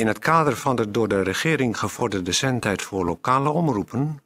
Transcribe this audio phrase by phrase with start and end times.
[0.00, 4.22] In het kader van de door de regering gevorderde zendtijd voor lokale omroepen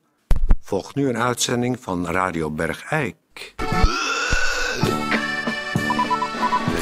[0.61, 3.55] volgt nu een uitzending van Radio Bergijk.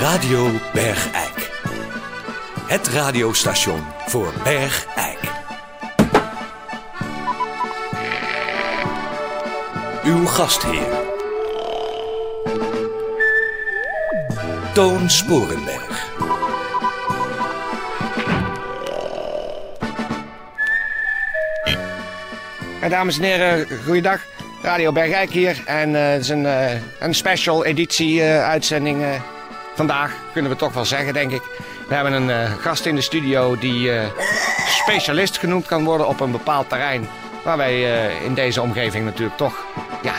[0.01, 1.51] Radio Bergijk.
[2.67, 5.21] Het radiostation voor Bergijk.
[10.05, 11.01] Uw gastheer.
[14.75, 15.82] Toon Sporenberg.
[22.83, 24.21] Ja, dames en heren, goeiedag.
[24.63, 25.63] Radio Bergijk hier.
[25.65, 29.05] En eh, het is een, eh, een special editie eh, uitzending
[29.75, 31.43] vandaag, kunnen we toch wel zeggen, denk ik.
[31.89, 33.91] We hebben een gast in de studio die
[34.67, 37.09] specialist genoemd kan worden op een bepaald terrein.
[37.45, 37.83] Waar wij
[38.25, 39.67] in deze omgeving natuurlijk toch,
[40.03, 40.15] ja,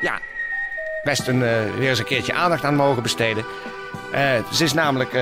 [0.00, 0.18] ja
[1.02, 1.40] best een,
[1.78, 3.44] weer eens een keertje aandacht aan mogen besteden.
[4.52, 5.12] ze is namelijk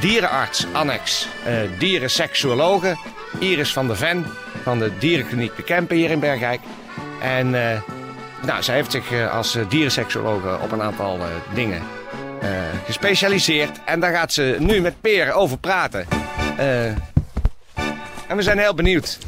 [0.00, 2.96] dierenarts, annex, uh, dierenseksuologe
[3.38, 4.26] Iris van der Ven
[4.62, 6.60] van de dierenkliniek De Kempen hier in Bergijk.
[7.22, 7.80] En uh,
[8.46, 11.18] nou, zij heeft zich uh, als dierenseksuologe op een aantal
[11.54, 11.82] dingen
[12.86, 13.80] gespecialiseerd.
[13.84, 16.06] En daar gaat ze nu met Peer over praten.
[18.28, 19.18] en we zijn heel benieuwd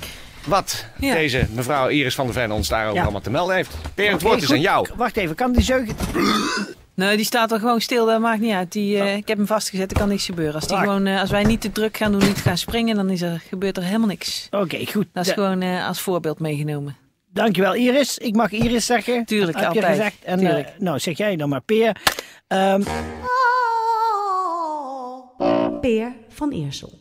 [0.45, 3.75] wat deze mevrouw Iris van der Ven ons daarover allemaal te melden heeft.
[3.95, 4.89] Peer, het woord is aan jou.
[4.97, 5.89] Wacht even, kan die zeug...
[6.95, 8.73] Nee, die staat er gewoon stil, dat maakt niet uit.
[8.73, 10.55] Die, uh, Ik heb hem vastgezet, er kan niks gebeuren.
[10.55, 13.11] Als, die gewoon, uh, als wij niet te druk gaan doen, niet gaan springen, dan
[13.11, 14.49] is er, gebeurt er helemaal niks.
[14.51, 15.07] Oké, goed.
[15.13, 16.97] Dat is gewoon uh, als voorbeeld meegenomen.
[17.33, 18.19] Dankjewel Iris.
[18.19, 19.25] Ik mag Iris zeggen.
[19.25, 19.85] Tuurlijk, heb altijd.
[19.85, 20.25] Je gezegd.
[20.25, 20.69] En, Tuurlijk.
[20.79, 21.97] nou, zeg jij dan maar Peer.
[22.49, 22.85] Um...
[25.81, 26.99] Peer van Eersel.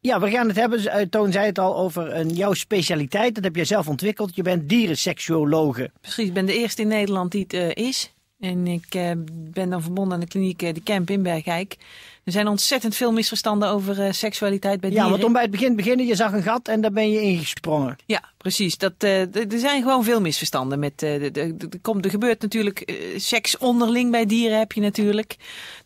[0.00, 3.34] Ja, we gaan het hebben, Toon zei het al, over een, jouw specialiteit.
[3.34, 4.36] Dat heb jij zelf ontwikkeld.
[4.36, 5.90] Je bent dierenseksuologe.
[6.00, 8.12] Precies, ik ben de eerste in Nederland die het is.
[8.40, 11.76] En ik uh, ben dan verbonden aan de kliniek uh, De Camp in Bergijk.
[12.24, 15.06] Er zijn ontzettend veel misverstanden over uh, seksualiteit bij dieren.
[15.06, 17.20] Ja, want om bij het begin beginnen, je zag een gat en daar ben je
[17.20, 17.96] ingesprongen.
[18.06, 18.78] Ja, precies.
[18.78, 20.78] Dat, er zijn gewoon veel misverstanden.
[20.78, 25.36] Met, de, de, de, komt, er gebeurt natuurlijk seks onderling bij dieren heb je natuurlijk.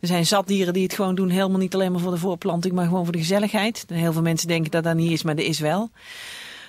[0.00, 2.74] Er zijn zat dieren die het gewoon doen, helemaal niet alleen maar voor de voorplanting,
[2.74, 3.84] maar gewoon voor de gezelligheid.
[3.92, 5.90] Heel veel mensen denken dat dat niet is, maar dat is wel.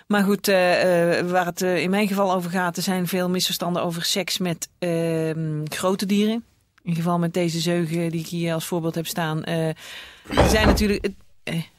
[0.08, 3.30] Maar goed, uh, uh, waar het uh, in mijn geval over gaat, er zijn veel
[3.30, 6.44] misverstanden over seks met ehm, grote dieren.
[6.84, 9.44] In geval met deze zeugen die ik hier als voorbeeld heb staan.
[9.44, 9.76] er
[10.50, 11.08] zijn natuurlijk.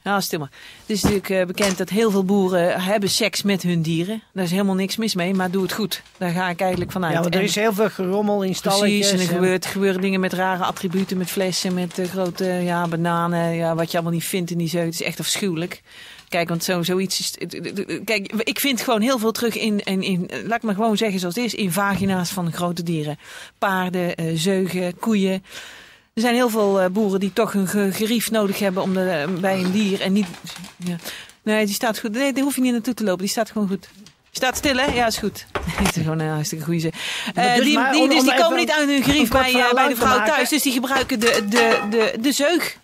[0.02, 0.50] Ja, stil maar.
[0.80, 4.22] Het is natuurlijk bekend dat heel veel boeren hebben seks met hun dieren.
[4.32, 6.02] Daar is helemaal niks mis mee, maar doe het goed.
[6.18, 7.14] Daar ga ik eigenlijk vanuit.
[7.14, 8.88] Ja, want er is heel veel gerommel in stalletjes.
[8.88, 13.54] Precies, en er gebeurt, gebeuren dingen met rare attributen, met flessen, met grote ja, bananen.
[13.54, 14.90] Ja, wat je allemaal niet vindt in die zeugen.
[14.90, 15.82] Het is echt afschuwelijk.
[16.36, 17.48] Kijk, want zo, zoiets is.
[18.04, 20.30] Kijk, ik vind gewoon heel veel terug in, in, in.
[20.46, 21.54] Laat ik maar gewoon zeggen zoals het is.
[21.54, 23.18] In vagina's van grote dieren.
[23.58, 25.44] Paarden, uh, zeugen, koeien.
[26.14, 29.40] Er zijn heel veel uh, boeren die toch een gerief nodig hebben om de, uh,
[29.40, 30.00] bij een dier.
[30.00, 30.26] En niet.
[30.76, 30.96] Ja.
[31.42, 32.12] Nee, die staat goed.
[32.12, 33.20] Nee, daar hoef je niet naartoe te lopen.
[33.20, 33.88] Die staat gewoon goed.
[34.30, 34.84] Staat stil, hè?
[34.84, 35.46] Ja, is goed.
[35.82, 36.92] Het is gewoon een hartstikke goede zin.
[37.34, 40.24] Uh, dus die, die, dus die komen niet uit hun gerief bij, bij de vrouw
[40.24, 40.48] thuis.
[40.48, 42.76] Dus die gebruiken de, de, de, de zeug.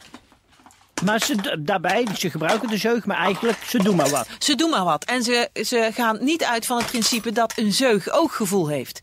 [1.04, 4.26] Maar ze, daarbij, ze gebruiken de zeug, maar eigenlijk, ze doen maar wat.
[4.38, 5.04] Ze doen maar wat.
[5.04, 9.00] En ze, ze gaan niet uit van het principe dat een zeug ook gevoel heeft.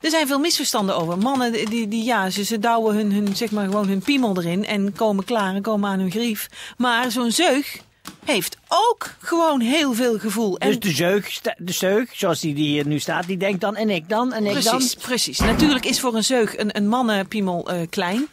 [0.00, 1.18] Er zijn veel misverstanden over.
[1.18, 4.66] Mannen, die, die, ja, ze, ze douwen hun, hun, zeg maar gewoon hun piemel erin
[4.66, 6.48] en komen klaar en komen aan hun grief.
[6.76, 7.80] Maar zo'n zeug
[8.24, 10.58] heeft ook gewoon heel veel gevoel.
[10.58, 13.90] Dus de zeug, de zeug, zoals die, die hier nu staat, die denkt dan en
[13.90, 14.78] ik dan en ik precies, dan.
[14.78, 15.38] Precies, precies.
[15.38, 18.28] Natuurlijk is voor een zeug een, een mannenpiemel uh, klein.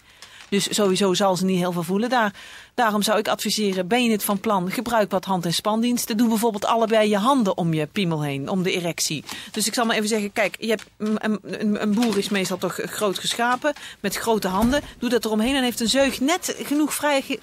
[0.52, 2.10] Dus sowieso zal ze niet heel veel voelen.
[2.10, 2.34] Daar,
[2.74, 6.18] daarom zou ik adviseren, ben je het van plan, gebruik wat hand- en spandiensten.
[6.18, 9.24] Doe bijvoorbeeld allebei je handen om je piemel heen, om de erectie.
[9.52, 12.58] Dus ik zal maar even zeggen, kijk, je hebt, een, een, een boer is meestal
[12.58, 14.82] toch groot geschapen, met grote handen.
[15.00, 17.00] Doe dat eromheen en heeft een zeug net genoeg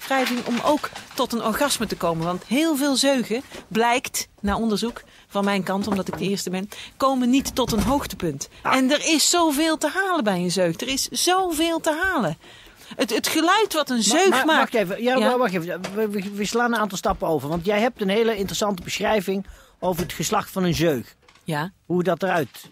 [0.07, 2.25] wrijving om ook tot een orgasme te komen.
[2.25, 6.69] Want heel veel zeugen, blijkt na onderzoek, van mijn kant, omdat ik de eerste ben,
[6.97, 8.49] komen niet tot een hoogtepunt.
[8.61, 8.75] Ah.
[8.75, 10.79] En er is zoveel te halen bij een zeug.
[10.79, 12.37] Er is zoveel te halen.
[12.95, 14.73] Het, het geluid wat een zeug maar, maakt.
[14.73, 15.37] Wacht even, ja, ja.
[15.37, 15.81] wacht even.
[15.95, 17.49] We, we, we, slaan een aantal stappen over.
[17.49, 19.45] Want jij hebt een hele interessante beschrijving
[19.79, 21.15] over het geslacht van een zeug.
[21.43, 21.71] Ja.
[21.85, 22.69] Hoe dat eruit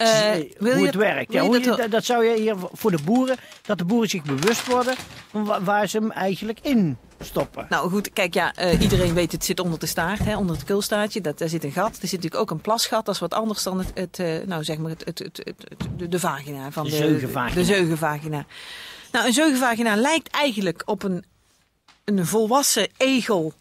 [0.00, 1.32] uh, hoe het werkt.
[1.32, 3.36] Ja, hoe dat, je, dat, zou je hier voor de boeren,
[3.66, 4.94] dat de boeren zich bewust worden
[5.30, 7.66] van waar, waar ze hem eigenlijk in stoppen.
[7.68, 10.64] Nou goed, kijk ja, uh, iedereen weet het zit onder de staart, hè, onder het
[10.64, 11.20] kulstaartje.
[11.20, 11.88] Dat, daar zit een gat.
[11.88, 13.04] Er zit natuurlijk ook een plasgat.
[13.04, 15.88] Dat is wat anders dan het, het uh, nou zeg maar het, het, het, het,
[15.96, 16.70] de, de vagina.
[16.70, 17.54] Van de, de zeugenvagina.
[17.54, 18.46] De zeugenvagina.
[19.12, 21.24] Nou, een zeugenvagina lijkt eigenlijk op een,
[22.04, 23.52] een volwassen egel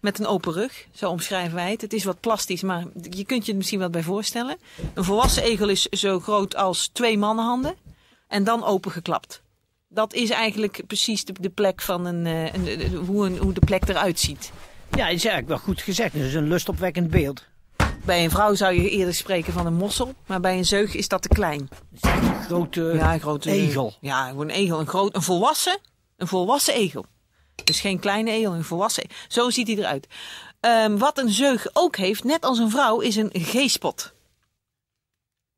[0.00, 0.86] met een open rug.
[0.94, 1.80] Zo omschrijven wij het.
[1.80, 4.56] Het is wat plastisch, maar je kunt je er misschien wat bij voorstellen.
[4.94, 7.74] Een volwassen egel is zo groot als twee mannenhanden
[8.28, 9.42] en dan opengeklapt.
[9.88, 13.60] Dat is eigenlijk precies de, plek van een, eh, een, de- hoe, een, hoe de
[13.60, 14.50] plek eruit ziet.
[14.90, 16.12] Ja, dat is eigenlijk wel goed gezegd.
[16.14, 17.44] Dat is een lustopwekkend beeld.
[18.10, 21.08] Bij een vrouw zou je eerder spreken van een mossel, maar bij een zeug is
[21.08, 21.68] dat te klein.
[22.00, 23.94] Een grote Ja, een grote egel.
[24.00, 24.80] Ja, gewoon een egel.
[24.80, 25.78] Een, groot, een volwassen,
[26.16, 27.04] een volwassen egel.
[27.64, 29.04] Dus geen kleine egel, een volwassen.
[29.04, 30.06] e- Zo ziet hij eruit.
[30.60, 34.12] Ehm, wat een zeug ook heeft, net als een vrouw, is een G-spot.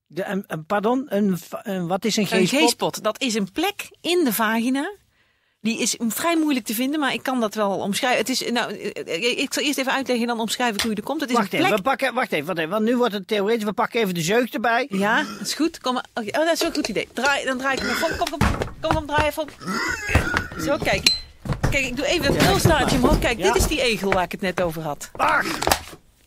[0.07, 2.69] De, een, een- pardon, een, een- wat is een Een G-spot?
[2.69, 4.93] G-spot, dat is een plek in de vagina.
[5.63, 8.19] Die is vrij moeilijk te vinden, maar ik kan dat wel omschrijven.
[8.19, 11.03] Het is, nou, eh, ik zal eerst even uitleggen, dan omschrijf ik hoe je er
[11.03, 11.21] komt.
[11.21, 11.79] Het is Wacht een even, plek.
[11.83, 13.65] we pakken, wacht even, wacht even, want nu wordt het theoretisch.
[13.65, 14.87] We pakken even de zeug erbij.
[14.91, 15.81] Ja, dat is goed.
[15.81, 16.05] Kom maar.
[16.15, 17.09] Oh, dat is wel een goed idee.
[17.13, 17.97] Draai, dan draai ik hem.
[18.01, 18.49] Kom, kom, kom.
[18.81, 19.51] Kom, kom, draai even op.
[20.65, 21.13] Zo, kijk.
[21.71, 23.19] Kijk, ik doe even het krulstaartje omhoog.
[23.19, 23.53] Kijk, Ja.
[23.53, 25.11] dit is die egel waar ik het net over had.
[25.17, 25.59] Ach,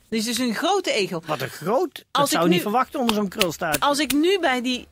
[0.09, 1.23] Dit is dus een grote egel.
[1.25, 1.95] wat een groot.
[1.95, 3.79] Dat Als zou ik je niet nu- verwachten onder zo'n krulstaart.
[3.79, 4.87] Als ik nu bij die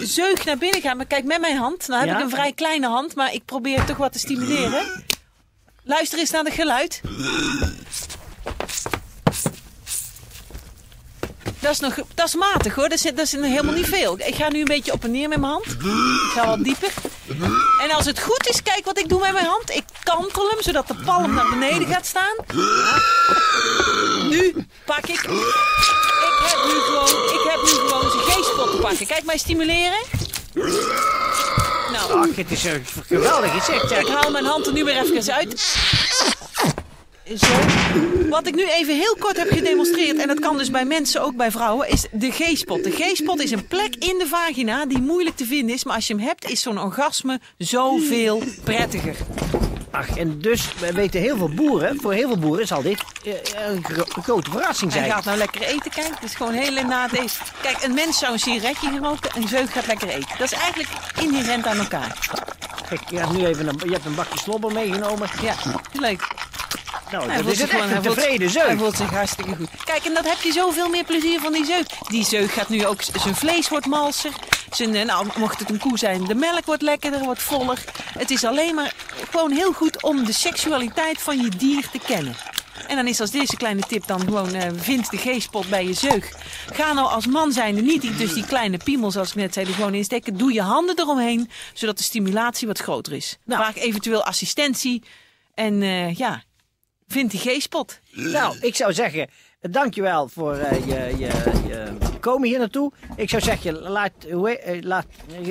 [0.00, 1.88] zeug naar binnen ga, maar kijk met mijn hand.
[1.88, 2.16] Nou heb Ja?
[2.18, 5.04] ik een vrij kleine hand, maar ik probeer toch wat te stimuleren.
[5.84, 7.00] Luister eens naar het geluid.
[11.60, 14.18] Dat is, nog, dat is matig hoor, dat is, dat is helemaal niet veel.
[14.18, 15.66] Ik ga nu een beetje op en neer met mijn hand.
[15.66, 16.92] Ik ga wat dieper.
[17.82, 19.70] En als het goed is, kijk wat ik doe met mijn hand.
[19.70, 22.34] Ik kantel hem, zodat de palm naar beneden gaat staan.
[24.28, 25.26] Nu pak ik...
[26.44, 29.06] Ik heb nu gewoon, ik heb nu gewoon zijn G-spot te pakken.
[29.06, 29.98] Kijk mij stimuleren.
[31.92, 33.82] Nou, Ach, het is een geweldig gezicht.
[33.82, 34.08] ik zeg.
[34.08, 35.60] haal mijn hand er nu weer even uit.
[37.36, 37.46] Zo.
[38.28, 41.36] Wat ik nu even heel kort heb gedemonstreerd, en dat kan dus bij mensen, ook
[41.36, 42.84] bij vrouwen, is de G-spot.
[42.84, 46.06] De G-spot is een plek in de vagina die moeilijk te vinden is, maar als
[46.06, 49.16] je hem hebt, is zo'n orgasme zoveel prettiger.
[49.92, 53.32] Ach, en dus we weten heel veel boeren, voor heel veel boeren zal dit eh,
[53.68, 55.12] een, gro- een grote verrassing Hij zijn.
[55.12, 56.08] gaat nou lekker eten, kijk.
[56.14, 57.30] Het is gewoon heel na eten.
[57.62, 60.28] Kijk, een mens zou een sigaretje roken, een zeug gaat lekker eten.
[60.38, 60.88] Dat is eigenlijk
[61.20, 62.18] inherent aan elkaar.
[62.88, 65.28] Kijk, je hebt nu even een, je hebt een bakje slobber meegenomen.
[65.42, 65.54] Ja,
[65.92, 66.26] leuk.
[67.10, 68.78] Nou, Hij dat voelt is gewoon- hij een tevreden Hij zeug.
[68.78, 69.68] voelt zich hartstikke goed.
[69.84, 71.86] Kijk, en dat heb je zoveel meer plezier van die zeug.
[72.08, 74.30] Die zeug gaat nu ook, zijn vlees wordt malser.
[74.74, 77.84] Zijn, nou, mocht het een koe zijn, de melk wordt lekkerder, wordt voller.
[78.18, 78.94] Het is alleen maar
[79.30, 82.34] gewoon heel goed om de seksualiteit van je dier te kennen.
[82.88, 85.92] En dan is als deze kleine tip dan gewoon, eh, vind de G-spot bij je
[85.92, 86.30] zeug.
[86.72, 89.66] Ga nou als man zijnde niet die, dus die kleine piemel, zoals ik net zei,
[89.66, 90.36] er gewoon insteken.
[90.36, 93.38] Doe je handen eromheen, zodat de stimulatie wat groter is.
[93.44, 93.62] Nou.
[93.62, 95.02] Vraag eventueel assistentie.
[95.54, 96.42] En eh, ja,
[97.08, 98.00] vind die G-spot.
[98.10, 99.28] Nou, ik zou zeggen,
[99.60, 101.30] dankjewel voor eh, je, je,
[101.66, 101.92] je
[102.22, 102.92] komen hier naartoe.
[103.16, 105.06] Ik zou zeggen, laat, eh, laat,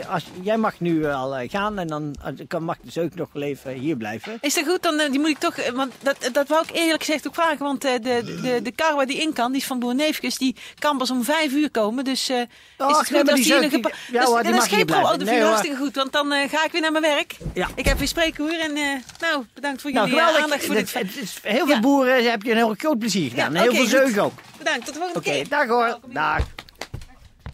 [0.09, 3.29] als, jij mag nu al eh, gaan en dan eh, kan, mag de zeuk nog
[3.33, 4.37] wel even hier blijven.
[4.41, 4.83] Is dat goed?
[4.83, 5.57] Dan eh, die moet ik toch.
[5.57, 7.57] eh, Want dat, dat wou ik eerlijk gezegd ook vragen.
[7.59, 10.37] Want eh, de, de, de kar waar die in kan, die is van Boer Neefkes,
[10.37, 12.03] die kan pas om vijf uur komen.
[12.03, 12.47] Dus eh is
[12.77, 14.79] het goed maar als die ja, Dus die mag is geen.
[14.81, 15.19] Oh, blijven.
[15.19, 15.95] dat Nee, hartstikke goed.
[15.95, 17.35] Want dan eh, ga ik weer naar mijn werk.
[17.53, 17.67] Ja.
[17.75, 18.59] Ik heb weer spreekuur.
[18.59, 18.83] En eh,
[19.19, 20.43] nou, bedankt voor Nou, jullie eh, geweldig.
[20.43, 20.93] aandacht voor dit.
[20.93, 21.79] het is, heel veel Ja.
[21.79, 23.53] boeren heb je een heel groot plezier gedaan.
[23.53, 24.33] Ja, en heel veel zeug ook.
[24.63, 24.85] Bedankt.
[24.85, 25.49] Tot de volgende Oké, keer.
[25.49, 25.99] dag hoor.
[26.07, 26.47] Dag.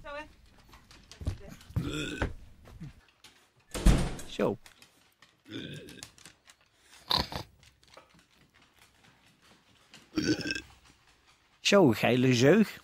[0.03, 0.25] Zo, hè.
[4.25, 4.57] Zo.
[11.61, 12.79] Zo, geile zeug.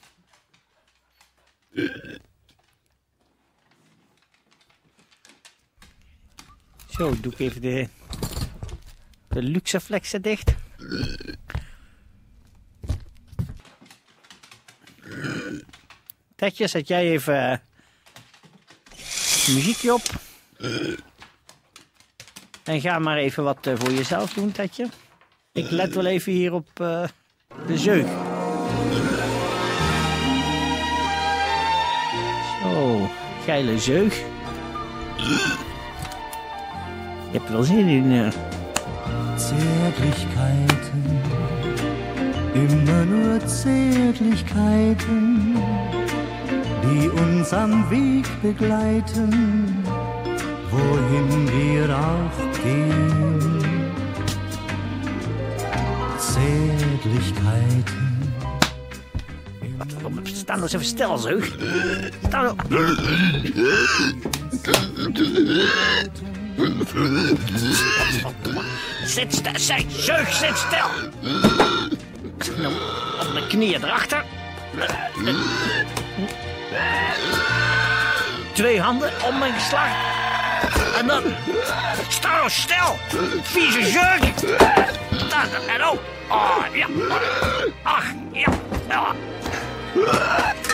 [6.89, 7.87] Zo, doe ik even de,
[9.27, 10.53] de luxeflexen dicht.
[16.43, 17.57] Tetje, zet jij even eh,
[19.47, 20.01] muziekje op.
[22.63, 24.87] En ga maar even wat eh, voor jezelf doen, Tetje.
[25.51, 27.03] Ik let wel even hier op eh,
[27.67, 28.05] de zeug.
[32.63, 33.09] Zo,
[33.45, 34.15] geile zeug.
[37.31, 38.11] Je hebt wel zin in.
[38.11, 38.31] eh.
[39.39, 41.21] Zärtlichkeiten,
[42.53, 45.53] immer nur Zärtlichkeiten,
[46.83, 49.83] die uns am Weg begleiten,
[50.69, 53.63] wohin wir auch gehen.
[56.17, 58.03] Zärtlichkeiten.
[60.23, 61.45] Sta nou eens even stil, zeug.
[62.27, 62.55] Sta nou.
[69.05, 69.59] Zit stil,
[69.89, 70.89] zeug, zit stil.
[73.19, 74.25] Op mijn knieën erachter.
[78.53, 79.91] Twee handen om mijn geslacht.
[80.97, 81.23] En dan...
[82.07, 82.97] Sta nou stil,
[83.41, 84.33] vieze zeug.
[85.29, 85.99] Daar, en ook.
[86.29, 86.87] Oh, ja.
[87.83, 88.47] Ach, ja.
[88.87, 89.15] ja.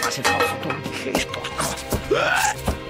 [0.02, 1.52] Waar zit godverdomme die geestpost?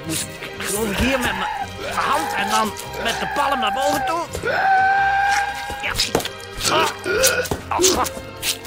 [0.05, 2.71] Moet ik geloof ik hier met mijn hand en dan
[3.03, 4.49] met de palm naar boven toe.
[5.81, 5.91] Ja.
[6.71, 6.89] Ah.
[7.69, 8.11] Oh, god.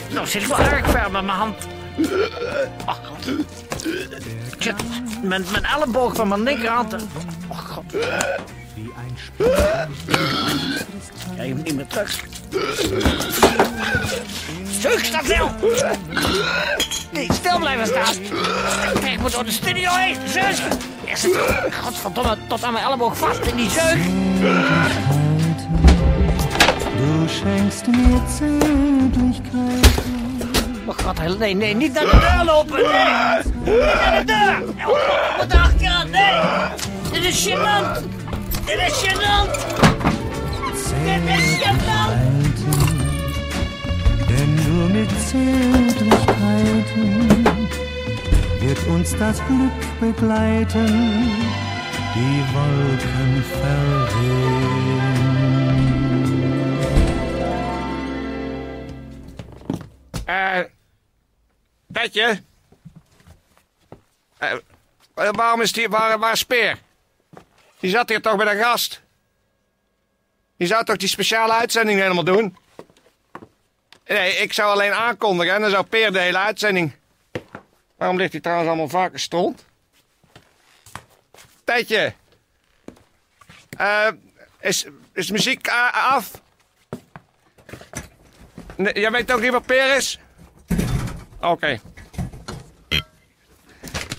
[0.08, 1.71] Nou zit ik wel erg ver met mijn hand.
[2.86, 3.26] Oh, god.
[5.22, 6.94] Met mijn elleboog van mijn linkerhand.
[7.48, 7.84] Oh, god.
[11.36, 12.24] Ja, je moet niet meer terug.
[14.80, 15.50] Zeug, sta stil!
[17.12, 18.14] Nee, stil blijven staan.
[19.04, 20.16] Ik moet door de studio heen.
[20.26, 20.60] Zeug!
[21.04, 21.38] Er zit,
[21.82, 23.98] godverdomme, tot aan mijn elleboog vast in die zeug.
[27.26, 27.84] Schenkst.
[31.04, 32.82] Oh god, nee, nee, niet naar de deur lopen.
[32.82, 32.94] Nee,
[33.74, 34.62] niet naar de deur.
[34.88, 36.40] Oh, ik moet achteraan, nee.
[37.12, 38.00] Dit is gênant.
[38.64, 39.50] Dit is gênant.
[41.04, 42.30] Dit is gênant.
[44.28, 47.10] Denn nur mit Zärtlichkeiten
[48.60, 50.86] wird uns das Glück begleiten,
[52.14, 55.10] die Wolken verwehen.
[60.26, 60.64] Eh.
[61.92, 62.42] Petje?
[64.38, 64.58] Eh,
[65.14, 65.88] waarom is die.
[65.88, 66.78] Waar, waar is Speer?
[67.78, 69.00] Die zat hier toch bij de gast?
[70.56, 72.56] Die zou toch die speciale uitzending helemaal doen?
[74.06, 76.92] Nee, ik zou alleen aankondigen en dan zou Peer de hele uitzending.
[77.96, 79.64] Waarom ligt hij trouwens allemaal vaker stront?
[81.64, 82.14] Petje.
[83.76, 84.08] Eh,
[84.60, 86.30] is, is muziek af?
[88.76, 90.18] Jij weet ook niet wat Peer is?
[91.42, 91.80] Oké.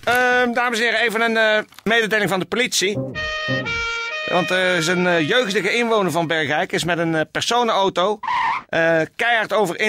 [0.04, 2.98] Ehm, dames en heren, even een eh, mededeling van de politie.
[4.32, 8.20] Want er is een jeugdige inwoner van Bergijk is met een eh, personenauto
[8.74, 9.84] eh, keihard over de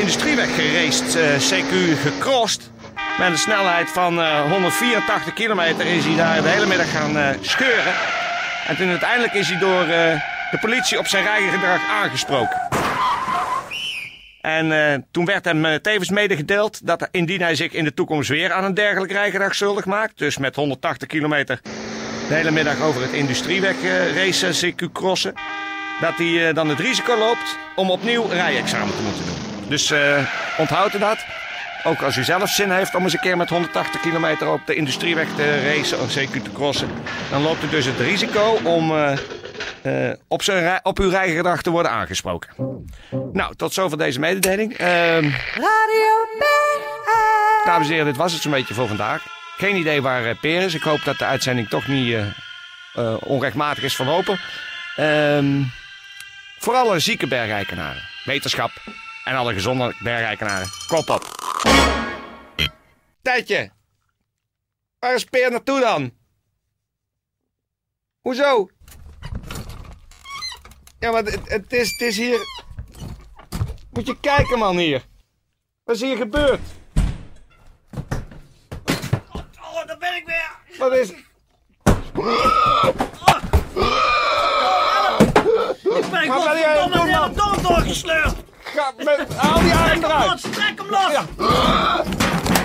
[0.00, 2.70] industrieweg eh, CQ gecrossed.
[3.18, 7.94] Met een snelheid van eh, 184 kilometer is hij daar de hele middag gaan scheuren.
[8.66, 9.86] En toen uiteindelijk is hij door
[10.50, 12.81] de politie op zijn rijgedrag aangesproken.
[14.42, 18.28] En eh, toen werd hem eh, tevens medegedeeld dat indien hij zich in de toekomst
[18.28, 21.60] weer aan een dergelijk rijgedrag schuldig maakt, dus met 180 kilometer
[22.28, 25.34] de hele middag over het industrieweg eh racen, CQ crossen,
[26.00, 29.68] dat hij dan het risico loopt om opnieuw rijexamen te moeten doen.
[29.68, 29.92] Dus
[30.58, 31.24] onthoud dat.
[31.84, 34.74] Ook als u zelf zin heeft om eens een keer met 180 kilometer op de
[34.74, 36.88] industrieweg te racen of CQ te crossen,
[37.30, 38.92] dan loopt u dus het risico om
[39.82, 42.48] eh, op, zijn op uw rijgedrag te worden aangesproken.
[43.32, 44.76] Nou, tot zover deze mededeling.
[44.76, 45.30] Ehm
[47.64, 49.26] Dames en heren, dit was het zo'n beetje voor vandaag.
[49.56, 50.74] Geen idee waar eh, Peer is.
[50.74, 52.16] Ik hoop dat de uitzending toch niet
[52.94, 54.40] eh, onrechtmatig is verlopen.
[54.96, 55.62] Ehm
[56.58, 58.70] voor alle zieke bergrijkenaren, wetenschap
[59.24, 61.24] en alle gezonde bergrijkenaren, kop op.
[63.22, 63.70] Tijdje,
[64.98, 66.12] waar is Peer naartoe dan?
[68.20, 68.68] Hoezo?
[71.02, 72.38] Ja, maar het, het, is, het is hier...
[73.90, 75.02] Moet je kijken, man, hier.
[75.84, 76.60] Wat is hier gebeurd?
[79.32, 80.78] Oh, daar ben ik weer.
[80.78, 81.10] Wat is...
[81.10, 81.16] Ik
[86.10, 88.34] ben godverdomme doen, de dorp doorgesleurd.
[88.58, 89.34] Ga met...
[89.34, 90.30] Haal die arm Trek hem eruit!
[90.30, 91.12] los, trek hem los.
[91.12, 91.24] Ja.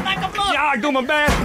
[0.03, 0.51] Trek hem los.
[0.51, 1.37] Ja, ik doe mijn best!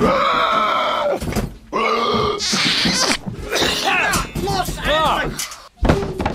[3.82, 4.10] Ja,
[4.42, 5.51] los, eindelijk.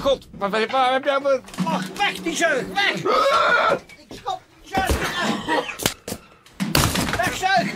[0.02, 1.20] God, waar, waar, waar heb jij...
[1.20, 2.96] me- Och, weg die zeug, weg.
[3.98, 4.98] Ik schop die zeug.
[7.18, 7.74] Weg zeug.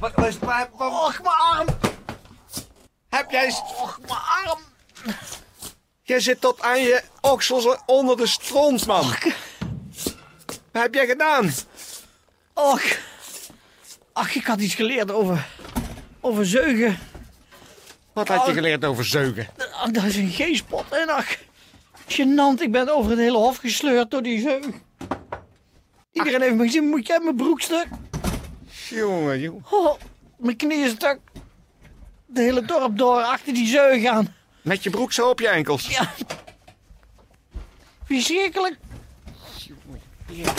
[0.00, 1.66] Wat, wat is, waar, waar- Och, mijn arm.
[3.08, 3.48] heb jij...
[3.82, 4.60] Och, mijn arm.
[6.02, 9.08] Jij zit tot aan je oksels onder de stront, man.
[10.72, 11.52] Wat heb jij gedaan?
[12.54, 12.80] Och.
[14.12, 15.46] Ach, ik had iets geleerd over,
[16.20, 16.98] over zeugen.
[18.14, 19.46] Wat had je geleerd over zeugen?
[19.72, 20.84] Ach, dat is een G-spot.
[20.90, 21.36] En ach,
[22.08, 22.60] gênant.
[22.60, 24.64] Ik ben over het hele hof gesleurd door die zeug.
[26.12, 26.88] Iedereen heeft me gezien.
[26.88, 27.86] Moet jij mijn broek stuk?
[28.88, 29.64] Jongen, jongen.
[29.70, 29.98] Oh,
[30.36, 31.18] mijn knieën stuk.
[32.26, 34.34] De hele dorp door achter die zeug aan.
[34.62, 35.86] Met je broek zo op je enkels.
[35.86, 36.12] Ja.
[38.04, 38.76] Verschrikkelijk.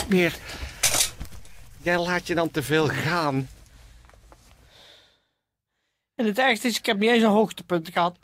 [0.08, 0.34] Meer.
[1.82, 3.48] Jij laat je dan te veel gaan.
[6.16, 8.18] En het ergste is, ik heb niet eens een hoogtepunt gehad.